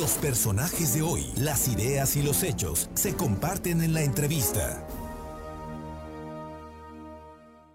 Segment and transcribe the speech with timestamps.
[0.00, 4.82] Los personajes de hoy, las ideas y los hechos se comparten en la entrevista.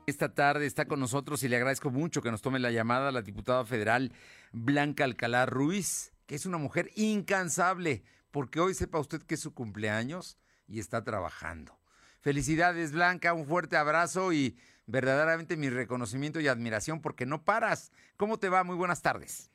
[0.07, 3.21] Esta tarde está con nosotros y le agradezco mucho que nos tome la llamada la
[3.21, 4.11] diputada federal
[4.51, 9.53] Blanca Alcalá Ruiz, que es una mujer incansable, porque hoy sepa usted que es su
[9.53, 11.77] cumpleaños y está trabajando.
[12.21, 14.57] Felicidades Blanca, un fuerte abrazo y
[14.87, 17.91] verdaderamente mi reconocimiento y admiración porque no paras.
[18.17, 18.63] ¿Cómo te va?
[18.63, 19.51] Muy buenas tardes.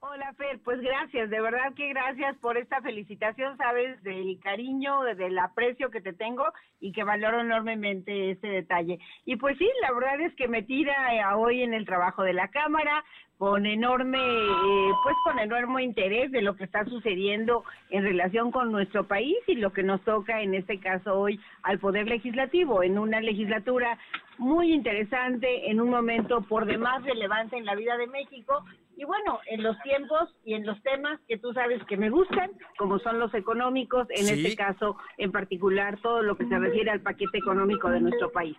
[0.00, 5.36] Hola Fer, pues gracias, de verdad que gracias por esta felicitación, sabes, del cariño, del
[5.40, 6.44] aprecio que te tengo
[6.78, 9.00] y que valoro enormemente este detalle.
[9.24, 12.32] Y pues sí, la verdad es que me tira eh, hoy en el trabajo de
[12.32, 13.04] la Cámara,
[13.38, 18.70] con enorme, eh, pues con enorme interés de lo que está sucediendo en relación con
[18.70, 23.00] nuestro país y lo que nos toca en este caso hoy al Poder Legislativo, en
[23.00, 23.98] una legislatura
[24.38, 28.64] muy interesante, en un momento por demás relevante en la vida de México
[28.98, 32.50] y bueno, en los tiempos y en los temas que tú sabes que me gustan,
[32.76, 37.00] como son los económicos, en este caso en particular todo lo que se refiere al
[37.00, 38.56] paquete económico de nuestro país.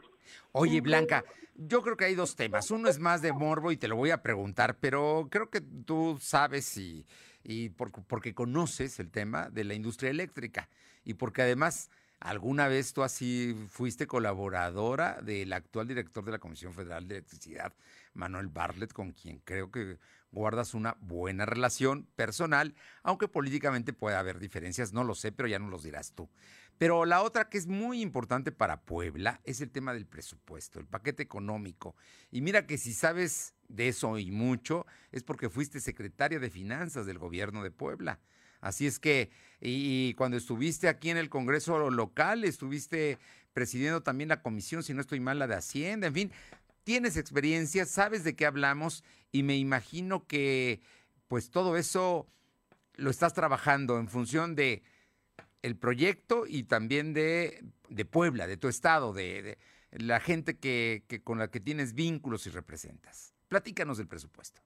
[0.54, 2.72] Oye, Blanca, yo creo que hay dos temas.
[2.72, 6.18] Uno es más de morbo y te lo voy a preguntar, pero creo que tú
[6.22, 7.06] sabes y,
[7.44, 10.70] y porque conoces el tema de la industria eléctrica
[11.04, 16.74] y porque además alguna vez tú así fuiste colaboradora del actual director de la Comisión
[16.74, 17.74] Federal de Electricidad,
[18.14, 19.98] Manuel Bartlett, con quien creo que
[20.32, 25.60] guardas una buena relación personal, aunque políticamente puede haber diferencias, no lo sé, pero ya
[25.60, 26.30] no los dirás tú.
[26.78, 30.88] Pero la otra que es muy importante para Puebla es el tema del presupuesto, el
[30.88, 31.96] paquete económico.
[32.32, 37.06] Y mira que si sabes de eso y mucho, es porque fuiste secretaria de Finanzas
[37.06, 38.20] del gobierno de Puebla.
[38.62, 39.30] Así es que,
[39.62, 43.18] y, cuando estuviste aquí en el Congreso local, estuviste
[43.54, 46.32] presidiendo también la comisión, si no estoy mal, la de Hacienda, en fin,
[46.90, 50.82] tienes experiencia, sabes de qué hablamos y me imagino que
[51.28, 52.26] pues todo eso
[52.96, 54.82] lo estás trabajando en función de
[55.62, 59.60] el proyecto y también de, de Puebla, de tu estado, de,
[59.92, 63.36] la gente que, que, con la que tienes vínculos y representas.
[63.50, 64.64] Platícanos del presupuesto.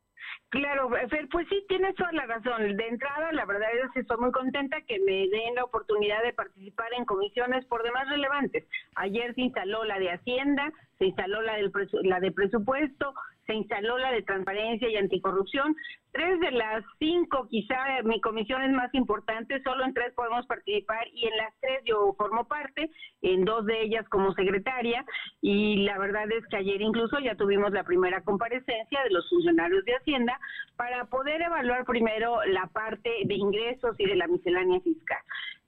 [0.49, 2.77] Claro, Fer, pues sí, tienes toda la razón.
[2.77, 6.33] De entrada, la verdad es que estoy muy contenta que me den la oportunidad de
[6.33, 8.63] participar en comisiones por demás relevantes.
[8.95, 10.71] Ayer se instaló la de Hacienda,
[11.03, 11.71] se instaló la, del
[12.03, 13.13] la de presupuesto,
[13.45, 15.75] se instaló la de transparencia y anticorrupción.
[16.13, 21.05] Tres de las cinco, quizá mi comisión es más importante, solo en tres podemos participar
[21.11, 22.89] y en las tres yo formo parte,
[23.21, 25.03] en dos de ellas como secretaria
[25.41, 29.83] y la verdad es que ayer incluso ya tuvimos la primera comparecencia de los funcionarios
[29.83, 30.39] de Hacienda
[30.77, 35.19] para poder evaluar primero la parte de ingresos y de la miscelánea fiscal,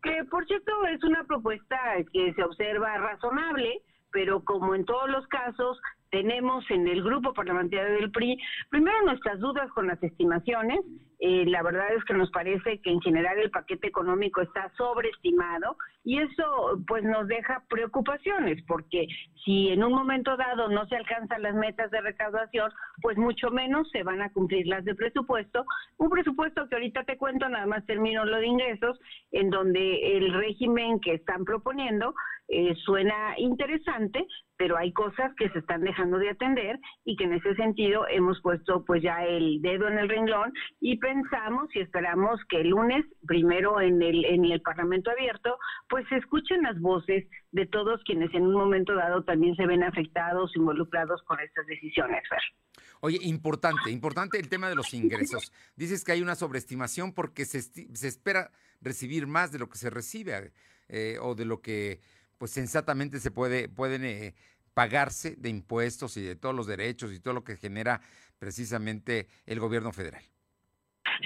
[0.02, 1.78] que por cierto es una propuesta
[2.14, 3.82] que se observa razonable,
[4.16, 5.78] pero como en todos los casos,
[6.10, 8.38] tenemos en el grupo parlamentario del PRI,
[8.70, 10.80] primero nuestras dudas con las estimaciones.
[11.20, 15.78] Eh, la verdad es que nos parece que en general el paquete económico está sobreestimado
[16.04, 19.08] y eso pues nos deja preocupaciones porque
[19.46, 22.72] si en un momento dado no se alcanzan las metas de recaudación,
[23.02, 25.66] pues mucho menos se van a cumplir las de presupuesto.
[25.98, 29.00] Un presupuesto que ahorita te cuento, nada más termino lo de ingresos,
[29.32, 32.14] en donde el régimen que están proponiendo
[32.48, 34.26] eh, suena interesante,
[34.58, 38.42] pero hay cosas que se están dejando de atender y que en ese sentido hemos
[38.42, 43.06] puesto pues ya el dedo en el renglón y pensamos y esperamos que el lunes,
[43.28, 45.58] primero en el, en el Parlamento abierto,
[45.90, 49.84] pues se escuchen las voces de todos quienes en un momento dado también se ven
[49.84, 52.24] afectados, involucrados con estas decisiones.
[53.02, 55.54] Oye, importante, importante el tema de los ingresos.
[55.76, 58.52] Dices que hay una sobreestimación porque se, se espera
[58.82, 60.52] recibir más de lo que se recibe
[60.88, 62.00] eh, o de lo que
[62.38, 64.36] pues sensatamente se puede, pueden eh,
[64.74, 68.02] pagarse de impuestos y de todos los derechos y todo lo que genera
[68.40, 70.24] precisamente el gobierno federal.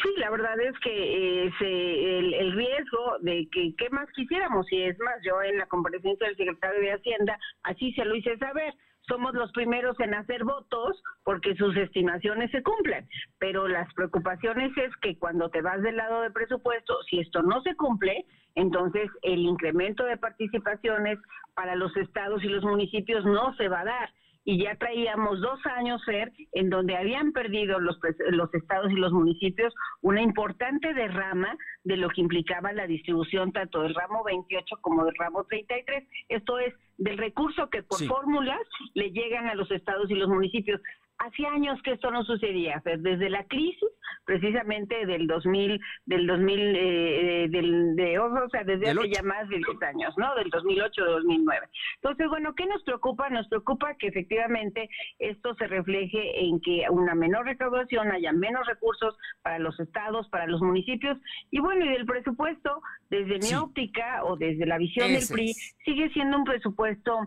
[0.03, 4.83] Sí, la verdad es que eh, el, el, riesgo de que qué más quisiéramos, y
[4.83, 8.73] es más, yo en la comparecencia del secretario de Hacienda así se lo hice saber,
[9.09, 13.07] somos los primeros en hacer votos porque sus estimaciones se cumplen,
[13.39, 17.61] pero las preocupaciones es que cuando te vas del lado de presupuesto, si esto no
[17.63, 18.25] se cumple,
[18.59, 21.17] entonces el incremento de participaciones
[21.53, 24.09] para los estados y los municipios no se va a dar
[24.45, 27.99] y ya traíamos dos años ser en donde habían perdido los,
[28.31, 33.81] los estados y los municipios una importante derrama de lo que implicaba la distribución tanto
[33.81, 36.07] del ramo 28 como del ramo 33.
[36.29, 38.59] Esto es del recurso que por fórmulas
[38.93, 40.81] le llegan a los estados y los municipios.
[41.19, 43.89] Hacía años que esto no sucedía, desde la crisis
[44.29, 49.57] precisamente del 2000, del 2000, eh, del, de, o sea, desde hace ya más de
[49.57, 50.35] 10 años, ¿no?
[50.35, 51.67] Del 2008-2009.
[51.95, 53.27] Entonces, bueno, ¿qué nos preocupa?
[53.29, 54.87] Nos preocupa que efectivamente
[55.17, 60.45] esto se refleje en que una menor recaudación, haya menos recursos para los estados, para
[60.45, 61.17] los municipios,
[61.49, 66.09] y bueno, y del presupuesto, desde mi óptica o desde la visión del PRI, sigue
[66.11, 67.17] siendo un presupuesto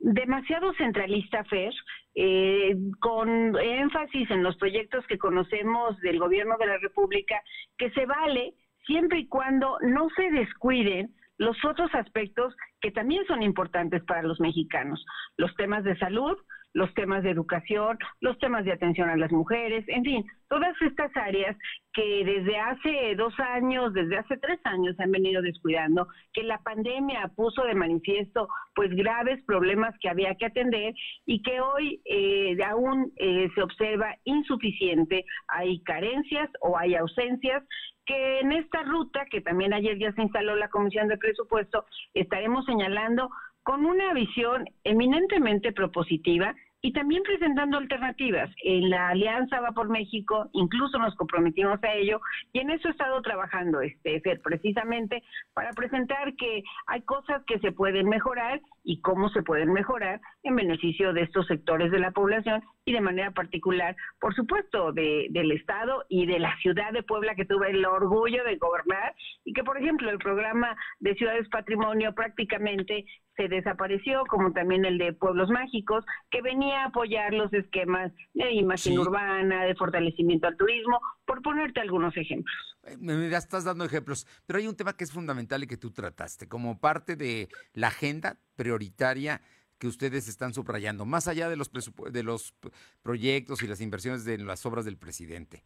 [0.00, 1.72] demasiado centralista, Fer,
[2.14, 7.40] eh, con énfasis en los proyectos que conocemos del gobierno de la República,
[7.78, 8.54] que se vale
[8.86, 14.40] siempre y cuando no se descuiden los otros aspectos que también son importantes para los
[14.40, 15.04] mexicanos,
[15.36, 16.36] los temas de salud,
[16.72, 21.14] los temas de educación, los temas de atención a las mujeres, en fin, todas estas
[21.16, 21.56] áreas
[21.92, 27.30] que desde hace dos años, desde hace tres años han venido descuidando, que la pandemia
[27.34, 30.94] puso de manifiesto pues graves problemas que había que atender
[31.26, 37.64] y que hoy eh, aún eh, se observa insuficiente, hay carencias o hay ausencias
[38.06, 41.84] que en esta ruta, que también ayer ya se instaló la Comisión de Presupuesto,
[42.14, 43.30] estaremos señalando
[43.70, 48.50] con una visión eminentemente propositiva y también presentando alternativas.
[48.64, 52.20] En la Alianza Va por México incluso nos comprometimos a ello
[52.52, 55.22] y en eso he estado trabajando, este, precisamente
[55.54, 60.56] para presentar que hay cosas que se pueden mejorar y cómo se pueden mejorar en
[60.56, 65.52] beneficio de estos sectores de la población y de manera particular, por supuesto, de, del
[65.52, 69.14] Estado y de la ciudad de Puebla que tuve el orgullo de gobernar
[69.44, 73.04] y que, por ejemplo, el programa de Ciudades Patrimonio prácticamente
[73.36, 78.50] se desapareció, como también el de Pueblos Mágicos, que venía a apoyar los esquemas de
[78.54, 82.76] imagen urbana, de fortalecimiento al turismo, por ponerte algunos ejemplos.
[82.90, 85.90] Eh, me estás dando ejemplos, pero hay un tema que es fundamental y que tú
[85.90, 89.40] trataste como parte de la agenda prioritaria
[89.78, 91.70] que ustedes están subrayando, más allá de los,
[92.12, 92.54] de los
[93.02, 95.64] proyectos y las inversiones de las obras del presidente.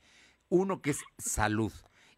[0.49, 1.73] Uno que es salud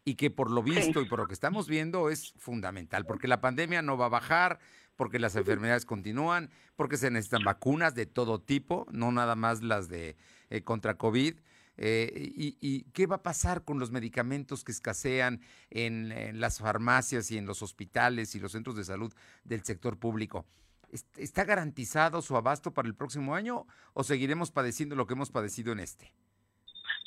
[0.05, 3.41] y que por lo visto y por lo que estamos viendo es fundamental, porque la
[3.41, 4.59] pandemia no va a bajar,
[4.95, 9.89] porque las enfermedades continúan, porque se necesitan vacunas de todo tipo, no nada más las
[9.89, 10.17] de
[10.49, 11.39] eh, contra COVID.
[11.77, 17.37] Eh, y, qué va a pasar con los medicamentos que escasean en, las farmacias y
[17.37, 19.13] en los hospitales y los centros de salud
[19.43, 20.45] del sector público?
[21.17, 25.71] ¿Está garantizado su abasto para el próximo año o seguiremos padeciendo lo que hemos padecido
[25.73, 26.13] en este?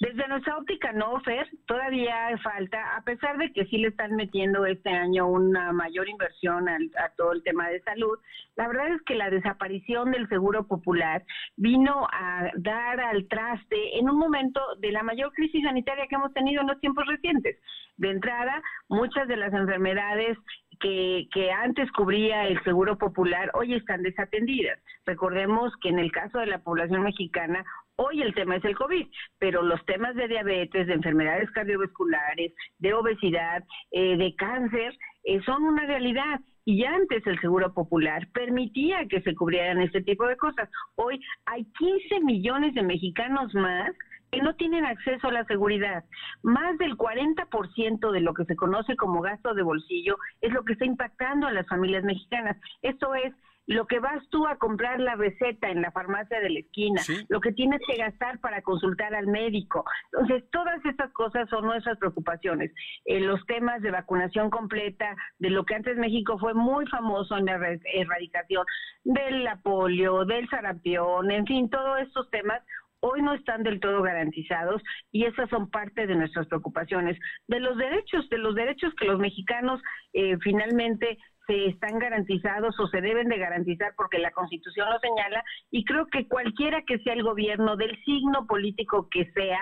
[0.00, 4.64] Desde nuestra óptica no, Fer, todavía falta, a pesar de que sí le están metiendo
[4.64, 8.18] este año una mayor inversión a todo el tema de salud,
[8.56, 11.22] la verdad es que la desaparición del Seguro Popular
[11.56, 16.32] vino a dar al traste en un momento de la mayor crisis sanitaria que hemos
[16.32, 17.58] tenido en los tiempos recientes.
[17.98, 20.38] De entrada, muchas de las enfermedades
[20.80, 24.78] que, que, antes cubría el Seguro Popular hoy están desatendidas.
[25.04, 27.62] Recordemos que en el caso de la población mexicana,
[28.02, 29.06] Hoy el tema es el COVID,
[29.38, 35.64] pero los temas de diabetes, de enfermedades cardiovasculares, de obesidad, eh, de cáncer, eh, son
[35.64, 36.40] una realidad.
[36.64, 40.70] Y antes el Seguro Popular permitía que se cubrieran este tipo de cosas.
[40.94, 43.90] Hoy hay 15 millones de mexicanos más
[44.32, 46.02] que no tienen acceso a la seguridad.
[46.42, 50.72] Más del 40% de lo que se conoce como gasto de bolsillo es lo que
[50.72, 52.56] está impactando a las familias mexicanas.
[52.80, 53.34] Esto es
[53.70, 57.40] lo que vas tú a comprar la receta en la farmacia de la esquina, lo
[57.40, 59.84] que tienes que gastar para consultar al médico.
[60.12, 62.72] Entonces, todas estas cosas son nuestras preocupaciones.
[63.04, 67.44] En los temas de vacunación completa, de lo que antes México fue muy famoso en
[67.44, 67.60] la
[67.94, 68.66] erradicación
[69.04, 72.60] del polio, del sarampión, en fin, todos estos temas
[73.00, 77.18] hoy no están del todo garantizados y esas son parte de nuestras preocupaciones.
[77.48, 79.80] De los derechos, de los derechos que los mexicanos
[80.12, 81.18] eh, finalmente
[81.50, 86.26] están garantizados o se deben de garantizar porque la Constitución lo señala y creo que
[86.28, 89.60] cualquiera que sea el gobierno del signo político que sea,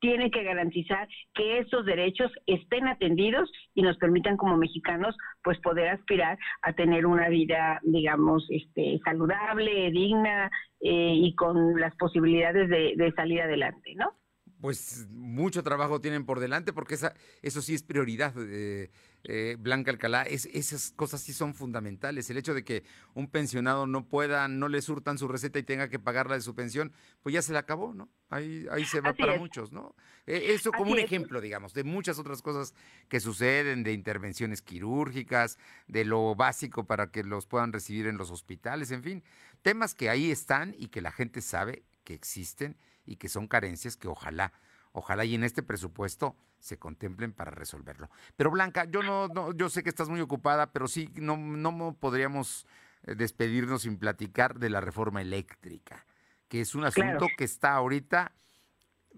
[0.00, 5.88] tiene que garantizar que estos derechos estén atendidos y nos permitan como mexicanos pues poder
[5.88, 12.94] aspirar a tener una vida digamos este saludable digna eh, y con las posibilidades de,
[12.96, 14.14] de salir adelante no
[14.60, 18.90] pues mucho trabajo tienen por delante porque esa, eso sí es prioridad, eh,
[19.24, 20.22] eh, Blanca Alcalá.
[20.22, 22.28] Es, esas cosas sí son fundamentales.
[22.28, 25.88] El hecho de que un pensionado no pueda, no le surtan su receta y tenga
[25.88, 28.10] que pagarla de su pensión, pues ya se le acabó, ¿no?
[28.28, 29.94] Ahí, ahí se va para muchos, ¿no?
[30.26, 32.74] E, eso como un ejemplo, digamos, de muchas otras cosas
[33.08, 38.30] que suceden, de intervenciones quirúrgicas, de lo básico para que los puedan recibir en los
[38.30, 39.24] hospitales, en fin,
[39.62, 42.76] temas que ahí están y que la gente sabe que existen
[43.10, 44.52] y que son carencias que ojalá,
[44.92, 48.08] ojalá y en este presupuesto se contemplen para resolverlo.
[48.36, 51.96] Pero Blanca, yo no, no yo sé que estás muy ocupada, pero sí no, no
[51.98, 52.66] podríamos
[53.02, 56.06] eh, despedirnos sin platicar de la reforma eléctrica,
[56.48, 58.30] que es un asunto que está ahorita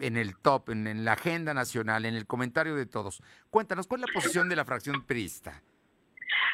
[0.01, 3.23] en el top, en, la agenda nacional, en el comentario de todos.
[3.51, 5.63] Cuéntanos, ¿cuál es la posición de la fracción priista?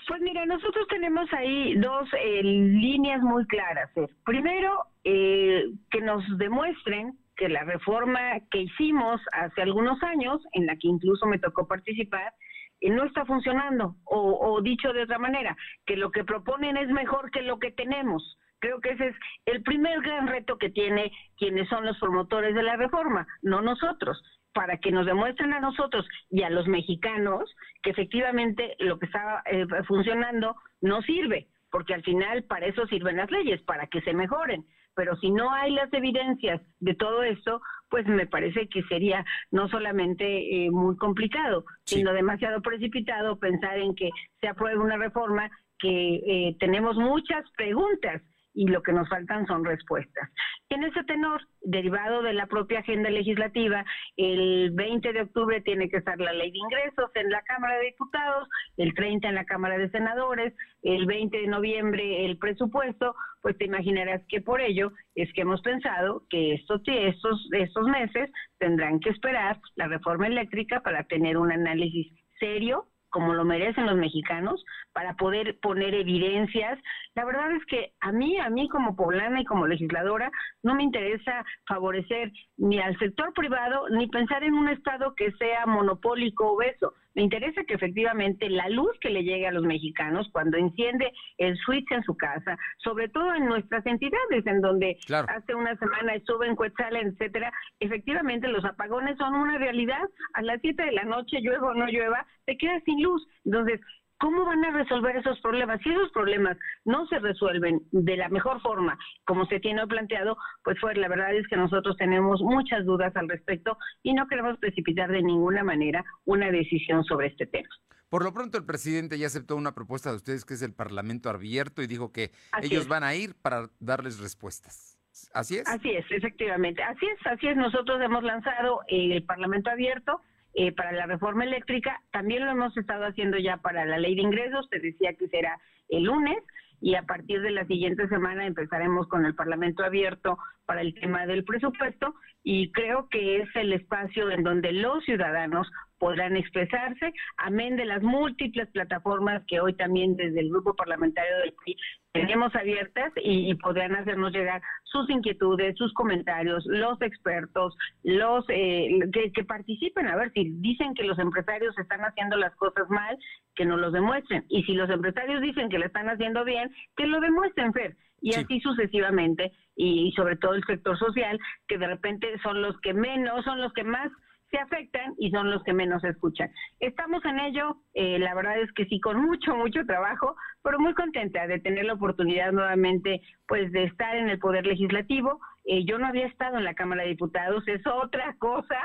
[0.08, 3.90] Pues mira, nosotros tenemos ahí dos eh, líneas muy claras.
[4.24, 10.76] Primero, eh, que nos demuestren que la reforma que hicimos hace algunos años, en la
[10.76, 12.34] que incluso me tocó participar,
[12.80, 13.94] eh, no está funcionando.
[14.04, 18.36] O, dicho de otra manera, que lo que proponen es mejor que lo que tenemos.
[18.58, 19.16] Creo que ese es
[19.46, 24.20] el primer gran reto que tiene quienes son los promotores de la reforma, no nosotros,
[24.52, 29.44] para que nos demuestren a nosotros y a los mexicanos que efectivamente lo que está
[29.46, 34.12] eh, funcionando no sirve, porque al final para eso sirven las leyes, para que se
[34.12, 34.66] mejoren
[34.98, 39.68] pero si no hay las evidencias de todo esto, pues me parece que sería no
[39.68, 46.16] solamente eh, muy complicado, sino demasiado precipitado pensar en que se apruebe una reforma que
[46.16, 48.22] eh, tenemos muchas preguntas
[48.58, 50.28] y lo que nos faltan son respuestas.
[50.68, 53.84] En ese tenor, derivado de la propia agenda legislativa,
[54.16, 57.86] el 20 de octubre tiene que estar la ley de ingresos en la Cámara de
[57.86, 63.56] Diputados, el 30 en la Cámara de Senadores, el 20 de noviembre el presupuesto, pues
[63.58, 68.98] te imaginarás que por ello es que hemos pensado que estos, estos, estos meses tendrán
[68.98, 74.64] que esperar la reforma eléctrica para tener un análisis serio, como lo merecen los mexicanos,
[74.92, 76.78] para poder poner evidencias.
[77.14, 80.30] La verdad es que a mí, a mí como poblana y como legisladora,
[80.62, 85.66] no me interesa favorecer ni al sector privado ni pensar en un Estado que sea
[85.66, 86.94] monopólico o obeso.
[87.14, 91.56] Me interesa que efectivamente la luz que le llegue a los mexicanos cuando enciende el
[91.58, 94.98] switch en su casa, sobre todo en nuestras entidades, en donde
[95.28, 100.08] hace una semana estuve en Cuetzala, etcétera, efectivamente los apagones son una realidad.
[100.34, 103.26] A las 7 de la noche, llueva o no llueva, te quedas sin luz.
[103.44, 103.80] Entonces,
[104.18, 105.80] ¿Cómo van a resolver esos problemas?
[105.82, 110.76] Si esos problemas no se resuelven de la mejor forma, como se tiene planteado, pues
[110.80, 115.10] fue la verdad es que nosotros tenemos muchas dudas al respecto y no queremos precipitar
[115.10, 117.68] de ninguna manera una decisión sobre este tema.
[118.08, 121.30] Por lo pronto el presidente ya aceptó una propuesta de ustedes que es el Parlamento
[121.30, 122.32] abierto y dijo que
[122.62, 124.98] ellos van a ir para darles respuestas.
[125.34, 125.68] ¿Así es?
[125.68, 126.82] Así es, efectivamente.
[126.82, 127.56] Así es, así es.
[127.56, 130.22] Nosotros hemos lanzado el Parlamento abierto
[130.54, 132.00] eh, para la reforma eléctrica.
[132.10, 135.58] También lo hemos estado haciendo ya para la ley de ingresos, te decía que será
[135.88, 136.38] el lunes
[136.80, 141.26] y a partir de la siguiente semana empezaremos con el Parlamento abierto para el tema
[141.26, 142.14] del presupuesto
[142.44, 148.02] y creo que es el espacio en donde los ciudadanos podrán expresarse, amén de las
[148.02, 151.76] múltiples plataformas que hoy también desde el grupo parlamentario del PRI
[152.12, 159.44] tenemos abiertas y, podrán hacernos llegar sus inquietudes, sus comentarios, los expertos, los eh, que,
[159.44, 163.16] participen, a ver si dicen que los empresarios están haciendo las cosas mal,
[163.54, 164.44] que nos los demuestren.
[164.48, 167.96] Y si los empresarios dicen que lo están haciendo bien, que lo demuestren, Fer.
[168.20, 171.38] Y así sucesivamente, y sobre todo el sector social,
[171.68, 174.10] que de repente son los que menos, son los que más
[174.50, 176.50] se afectan y son los que menos escuchan.
[176.80, 180.94] Estamos en ello, eh, la verdad es que sí, con mucho, mucho trabajo, pero muy
[180.94, 185.40] contenta de tener la oportunidad nuevamente, pues, de estar en el Poder Legislativo.
[185.64, 188.78] Eh, yo no había estado en la Cámara de Diputados, es otra cosa,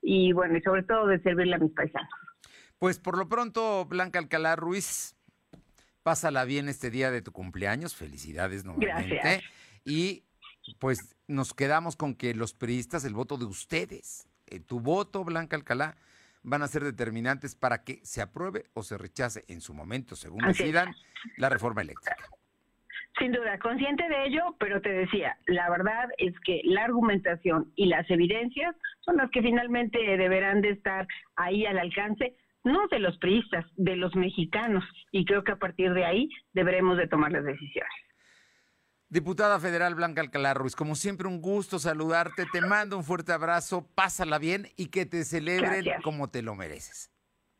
[0.00, 2.10] y bueno, y sobre todo de servirle a mis paisanos.
[2.78, 5.14] Pues por lo pronto, Blanca Alcalá Ruiz,
[6.02, 9.16] pásala bien este día de tu cumpleaños, felicidades nuevamente.
[9.16, 9.44] Gracias.
[9.84, 10.24] Y
[10.78, 15.56] pues nos quedamos con que los periodistas, el voto de ustedes, eh, tu voto, Blanca
[15.56, 15.96] Alcalá,
[16.42, 20.46] van a ser determinantes para que se apruebe o se rechace en su momento, según
[20.46, 20.94] decidan,
[21.36, 22.16] la reforma eléctrica.
[23.18, 27.86] Sin duda, consciente de ello, pero te decía, la verdad es que la argumentación y
[27.86, 33.18] las evidencias son las que finalmente deberán de estar ahí al alcance, no de los
[33.18, 37.44] priistas, de los mexicanos, y creo que a partir de ahí deberemos de tomar las
[37.44, 37.92] decisiones.
[39.10, 43.84] Diputada Federal Blanca Alcalá Ruiz, como siempre un gusto saludarte, te mando un fuerte abrazo,
[43.96, 47.10] pásala bien y que te celebren como te lo mereces.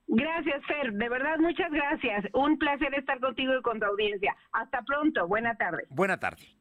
[0.06, 2.24] Gracias, Fer, de verdad muchas gracias.
[2.34, 4.36] Un placer estar contigo y con tu audiencia.
[4.52, 5.86] Hasta pronto, buena tarde.
[5.90, 6.56] Buena tarde.